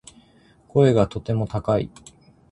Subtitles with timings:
[0.69, 1.91] 声がとても高い